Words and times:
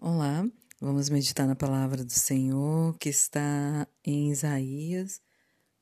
Olá, 0.00 0.48
vamos 0.80 1.10
meditar 1.10 1.44
na 1.44 1.56
palavra 1.56 2.04
do 2.04 2.12
Senhor 2.12 2.96
que 2.98 3.08
está 3.08 3.84
em 4.06 4.30
Isaías, 4.30 5.20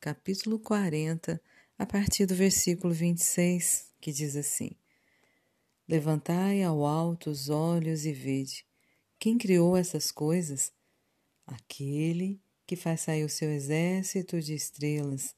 capítulo 0.00 0.58
40, 0.58 1.38
a 1.78 1.84
partir 1.84 2.24
do 2.24 2.34
versículo 2.34 2.94
26, 2.94 3.92
que 4.00 4.10
diz 4.10 4.34
assim: 4.34 4.70
Levantai 5.86 6.62
ao 6.62 6.86
alto 6.86 7.28
os 7.28 7.50
olhos 7.50 8.06
e 8.06 8.12
vede. 8.14 8.64
Quem 9.18 9.36
criou 9.36 9.76
essas 9.76 10.10
coisas? 10.10 10.72
Aquele 11.46 12.40
que 12.66 12.74
faz 12.74 13.02
sair 13.02 13.22
o 13.22 13.28
seu 13.28 13.50
exército 13.50 14.40
de 14.40 14.54
estrelas, 14.54 15.36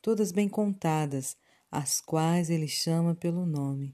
todas 0.00 0.30
bem 0.30 0.48
contadas, 0.48 1.36
as 1.68 2.00
quais 2.00 2.48
ele 2.48 2.68
chama 2.68 3.12
pelo 3.12 3.44
nome, 3.44 3.92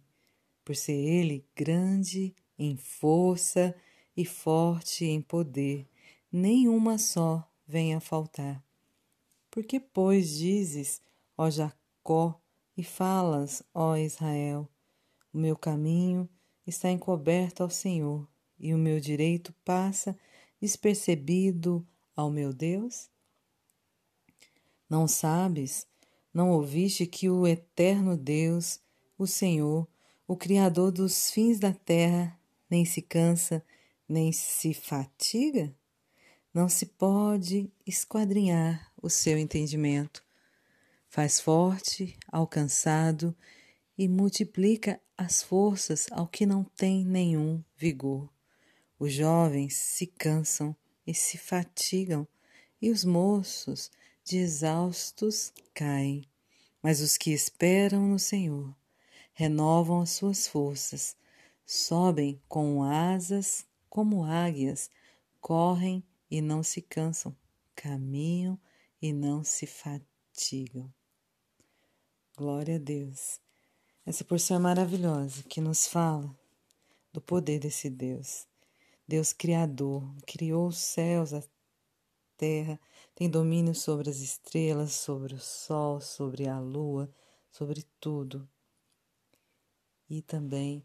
por 0.62 0.76
ser 0.76 0.92
ele 0.92 1.48
grande 1.56 2.34
em 2.58 2.76
força 2.76 3.74
forte 4.24 5.04
em 5.04 5.20
poder, 5.20 5.86
nenhuma 6.32 6.98
só 6.98 7.46
venha 7.66 8.00
faltar. 8.00 8.64
Porque, 9.50 9.78
pois, 9.78 10.36
dizes, 10.36 11.00
ó 11.36 11.50
Jacó, 11.50 12.40
e 12.76 12.84
falas, 12.84 13.62
ó 13.72 13.96
Israel, 13.96 14.68
o 15.32 15.38
meu 15.38 15.56
caminho 15.56 16.28
está 16.66 16.90
encoberto 16.90 17.62
ao 17.62 17.70
Senhor, 17.70 18.28
e 18.58 18.74
o 18.74 18.78
meu 18.78 19.00
direito 19.00 19.54
passa 19.64 20.16
despercebido 20.60 21.86
ao 22.14 22.30
meu 22.30 22.52
Deus? 22.52 23.10
Não 24.88 25.08
sabes, 25.08 25.86
não 26.32 26.50
ouviste 26.50 27.06
que 27.06 27.28
o 27.28 27.46
eterno 27.46 28.16
Deus, 28.16 28.80
o 29.18 29.26
Senhor, 29.26 29.88
o 30.26 30.36
Criador 30.36 30.90
dos 30.90 31.30
fins 31.30 31.58
da 31.58 31.72
terra, 31.72 32.38
nem 32.68 32.84
se 32.84 33.00
cansa, 33.00 33.64
nem 34.08 34.32
se 34.32 34.72
fatiga, 34.72 35.74
não 36.52 36.68
se 36.68 36.86
pode 36.86 37.70
esquadrinhar 37.86 38.92
o 39.02 39.10
seu 39.10 39.36
entendimento. 39.36 40.24
Faz 41.08 41.40
forte 41.40 42.16
ao 42.30 42.46
cansado 42.46 43.36
e 43.96 44.08
multiplica 44.08 45.00
as 45.16 45.42
forças 45.42 46.06
ao 46.10 46.26
que 46.26 46.46
não 46.46 46.64
tem 46.64 47.04
nenhum 47.04 47.62
vigor. 47.76 48.30
Os 48.98 49.12
jovens 49.12 49.74
se 49.76 50.06
cansam 50.06 50.74
e 51.06 51.14
se 51.14 51.38
fatigam, 51.38 52.26
e 52.80 52.90
os 52.90 53.04
moços 53.04 53.90
de 54.24 54.38
exaustos 54.38 55.52
caem. 55.74 56.28
Mas 56.82 57.00
os 57.00 57.16
que 57.16 57.32
esperam 57.32 58.06
no 58.06 58.18
Senhor 58.18 58.74
renovam 59.32 60.00
as 60.00 60.10
suas 60.10 60.48
forças, 60.48 61.16
sobem 61.64 62.40
com 62.48 62.82
asas 62.82 63.66
como 63.96 64.24
águias, 64.24 64.90
correm 65.40 66.04
e 66.30 66.42
não 66.42 66.62
se 66.62 66.82
cansam, 66.82 67.34
caminham 67.74 68.60
e 69.00 69.10
não 69.10 69.42
se 69.42 69.66
fatigam. 69.66 70.92
Glória 72.36 72.76
a 72.76 72.78
Deus. 72.78 73.40
Essa 74.04 74.22
porção 74.22 74.58
é 74.58 74.60
maravilhosa 74.60 75.42
que 75.44 75.62
nos 75.62 75.86
fala 75.86 76.30
do 77.10 77.22
poder 77.22 77.58
desse 77.58 77.88
Deus. 77.88 78.46
Deus 79.08 79.32
Criador, 79.32 80.06
criou 80.26 80.68
os 80.68 80.76
céus, 80.76 81.32
a 81.32 81.42
terra, 82.36 82.78
tem 83.14 83.30
domínio 83.30 83.74
sobre 83.74 84.10
as 84.10 84.18
estrelas, 84.18 84.92
sobre 84.92 85.32
o 85.32 85.40
sol, 85.40 86.02
sobre 86.02 86.46
a 86.46 86.60
lua, 86.60 87.10
sobre 87.50 87.82
tudo. 87.98 88.46
E 90.06 90.20
também 90.20 90.84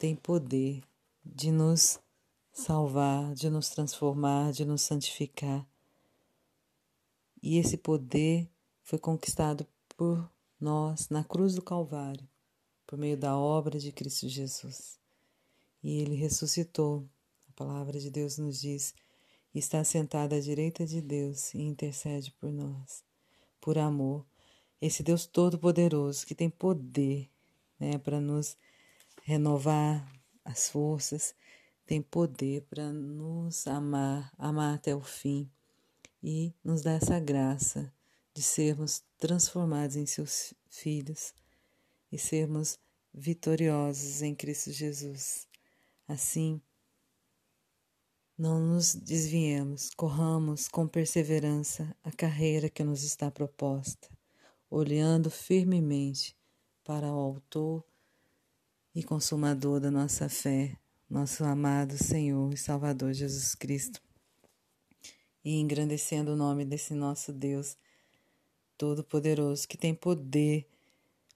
tem 0.00 0.16
poder 0.16 0.82
de 1.24 1.52
nos 1.52 2.00
salvar, 2.60 3.34
de 3.34 3.48
nos 3.48 3.70
transformar, 3.70 4.52
de 4.52 4.64
nos 4.64 4.82
santificar. 4.82 5.66
E 7.42 7.56
esse 7.56 7.76
poder 7.78 8.48
foi 8.82 8.98
conquistado 8.98 9.66
por 9.96 10.30
nós 10.60 11.08
na 11.08 11.24
cruz 11.24 11.54
do 11.54 11.62
Calvário, 11.62 12.28
por 12.86 12.98
meio 12.98 13.16
da 13.16 13.36
obra 13.36 13.78
de 13.78 13.90
Cristo 13.90 14.28
Jesus. 14.28 14.98
E 15.82 16.00
ele 16.00 16.14
ressuscitou. 16.14 17.08
A 17.48 17.52
palavra 17.56 17.98
de 17.98 18.10
Deus 18.10 18.36
nos 18.36 18.60
diz: 18.60 18.94
está 19.54 19.82
sentado 19.82 20.34
à 20.34 20.40
direita 20.40 20.84
de 20.84 21.00
Deus 21.00 21.54
e 21.54 21.62
intercede 21.62 22.30
por 22.32 22.52
nós. 22.52 23.02
Por 23.58 23.78
amor, 23.78 24.26
esse 24.80 25.02
Deus 25.02 25.24
Todo-Poderoso 25.24 26.26
que 26.26 26.34
tem 26.34 26.50
poder 26.50 27.30
né, 27.78 27.96
para 27.96 28.20
nos 28.20 28.56
renovar 29.22 30.06
as 30.44 30.68
forças 30.68 31.34
tem 31.90 32.00
poder 32.00 32.62
para 32.70 32.92
nos 32.92 33.66
amar, 33.66 34.32
amar 34.38 34.76
até 34.76 34.94
o 34.94 35.00
fim 35.00 35.50
e 36.22 36.54
nos 36.62 36.82
dar 36.82 36.92
essa 36.92 37.18
graça 37.18 37.92
de 38.32 38.44
sermos 38.44 39.02
transformados 39.18 39.96
em 39.96 40.06
seus 40.06 40.54
filhos 40.68 41.34
e 42.12 42.16
sermos 42.16 42.78
vitoriosos 43.12 44.22
em 44.22 44.36
Cristo 44.36 44.70
Jesus. 44.70 45.48
Assim, 46.06 46.62
não 48.38 48.60
nos 48.60 48.94
desviemos, 48.94 49.90
corramos 49.96 50.68
com 50.68 50.86
perseverança 50.86 51.92
a 52.04 52.12
carreira 52.12 52.70
que 52.70 52.84
nos 52.84 53.02
está 53.02 53.32
proposta, 53.32 54.08
olhando 54.70 55.28
firmemente 55.28 56.36
para 56.84 57.12
o 57.12 57.18
Autor 57.18 57.84
e 58.94 59.02
Consumador 59.02 59.80
da 59.80 59.90
nossa 59.90 60.28
fé, 60.28 60.78
nosso 61.10 61.42
amado 61.42 61.98
Senhor 61.98 62.54
e 62.54 62.56
Salvador 62.56 63.12
Jesus 63.12 63.56
Cristo, 63.56 64.00
e 65.44 65.58
engrandecendo 65.58 66.32
o 66.32 66.36
nome 66.36 66.64
desse 66.64 66.94
nosso 66.94 67.32
Deus 67.32 67.76
Todo-Poderoso, 68.78 69.66
que 69.66 69.76
tem 69.76 69.92
poder 69.92 70.68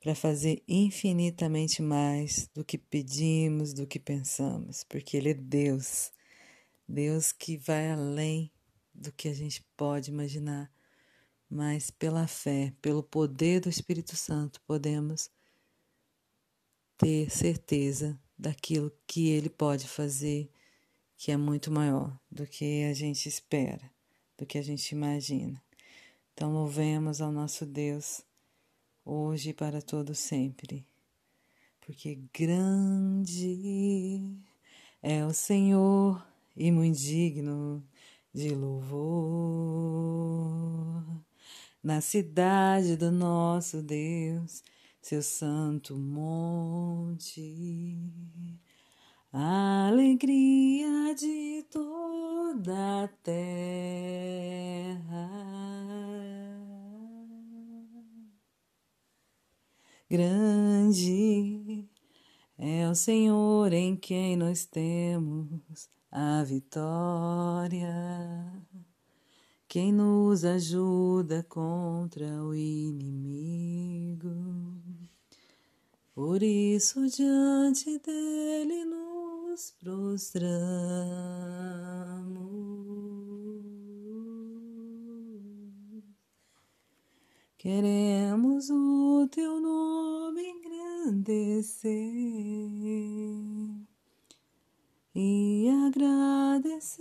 para 0.00 0.14
fazer 0.14 0.62
infinitamente 0.68 1.82
mais 1.82 2.48
do 2.54 2.64
que 2.64 2.78
pedimos, 2.78 3.72
do 3.72 3.84
que 3.84 3.98
pensamos, 3.98 4.84
porque 4.84 5.16
Ele 5.16 5.30
é 5.30 5.34
Deus, 5.34 6.12
Deus 6.88 7.32
que 7.32 7.56
vai 7.56 7.90
além 7.90 8.52
do 8.94 9.10
que 9.10 9.28
a 9.28 9.34
gente 9.34 9.66
pode 9.76 10.10
imaginar, 10.10 10.70
mas 11.50 11.90
pela 11.90 12.28
fé, 12.28 12.72
pelo 12.80 13.02
poder 13.02 13.60
do 13.60 13.68
Espírito 13.68 14.14
Santo, 14.14 14.60
podemos 14.66 15.30
ter 16.96 17.28
certeza 17.28 18.16
daquilo 18.44 18.92
que 19.06 19.30
ele 19.30 19.48
pode 19.48 19.88
fazer, 19.88 20.50
que 21.16 21.32
é 21.32 21.36
muito 21.36 21.70
maior 21.70 22.14
do 22.30 22.46
que 22.46 22.84
a 22.84 22.92
gente 22.92 23.26
espera, 23.26 23.90
do 24.36 24.44
que 24.44 24.58
a 24.58 24.62
gente 24.62 24.92
imagina. 24.92 25.62
Então, 26.34 26.52
louvemos 26.52 27.22
ao 27.22 27.32
nosso 27.32 27.64
Deus, 27.64 28.20
hoje 29.02 29.48
e 29.50 29.54
para 29.54 29.80
todo 29.80 30.14
sempre, 30.14 30.84
porque 31.86 32.18
grande 32.34 34.20
é 35.02 35.24
o 35.24 35.32
Senhor 35.32 36.22
e 36.54 36.70
muito 36.70 36.98
digno 36.98 37.82
de 38.32 38.50
louvor. 38.50 38.92
Na 41.82 42.02
cidade 42.02 42.94
do 42.94 43.10
nosso 43.10 43.82
Deus, 43.82 44.62
seu 45.04 45.22
santo 45.22 45.94
monte, 45.98 47.52
alegria 49.30 51.14
de 51.14 51.62
toda 51.70 53.04
a 53.04 53.08
terra. 53.22 53.44
Grande 60.08 61.86
é 62.56 62.88
o 62.88 62.94
Senhor 62.94 63.74
em 63.74 63.94
quem 63.96 64.36
nós 64.36 64.64
temos 64.64 65.90
a 66.10 66.42
vitória, 66.44 67.92
quem 69.68 69.92
nos 69.92 70.46
ajuda 70.46 71.42
contra 71.42 72.42
o 72.42 72.54
inimigo. 72.54 74.32
Por 76.14 76.44
isso 76.44 77.08
diante 77.08 77.98
dele 77.98 78.84
nos 78.84 79.72
prostramos. 79.72 80.44
Queremos 87.58 88.70
o 88.70 89.26
teu 89.28 89.58
nome 89.58 90.40
engrandecer 90.40 91.90
e 95.16 95.68
agradecer-te 95.88 96.94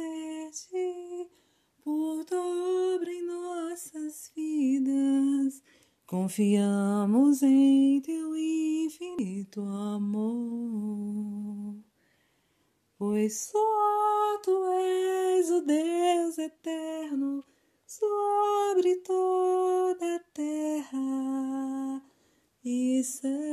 por 1.84 2.26
dobra 2.26 3.12
em 3.12 3.28
nossas 3.28 4.32
vidas. 4.36 5.62
Confiamos 6.08 7.44
em 7.44 8.02
teu 8.02 8.23
infinito 9.14 9.62
amor, 9.62 11.76
pois 12.98 13.34
só 13.34 14.40
tu 14.44 14.52
és 14.74 15.52
o 15.52 15.62
Deus 15.62 16.38
eterno 16.38 17.44
sobre 17.86 18.96
toda 18.98 20.16
a 20.16 20.20
terra 20.34 22.02
e 22.64 23.04
céu. 23.04 23.53